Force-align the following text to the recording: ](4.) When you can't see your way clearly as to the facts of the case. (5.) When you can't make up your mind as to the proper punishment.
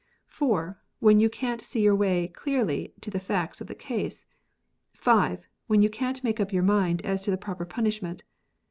](4.) 0.25 0.79
When 0.97 1.19
you 1.19 1.29
can't 1.29 1.61
see 1.61 1.81
your 1.81 1.93
way 1.95 2.27
clearly 2.27 2.85
as 2.87 3.01
to 3.01 3.11
the 3.11 3.19
facts 3.19 3.61
of 3.61 3.67
the 3.67 3.75
case. 3.75 4.25
(5.) 4.95 5.47
When 5.67 5.83
you 5.83 5.91
can't 5.91 6.23
make 6.23 6.39
up 6.39 6.51
your 6.51 6.63
mind 6.63 7.05
as 7.05 7.21
to 7.21 7.29
the 7.29 7.37
proper 7.37 7.65
punishment. 7.65 8.23